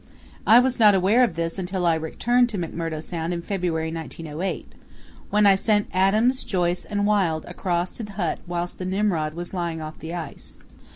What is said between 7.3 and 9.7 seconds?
across to the hut whilst the Nimrod was